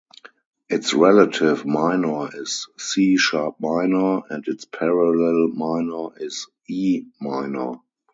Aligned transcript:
Its 0.67 0.95
relative 0.95 1.63
minor 1.63 2.27
is 2.35 2.67
C-sharp 2.75 3.59
minor, 3.59 4.21
and 4.31 4.43
its 4.47 4.65
parallel 4.65 5.49
minor 5.49 6.07
is 6.17 6.47
E 6.67 7.03
minor. 7.19 7.73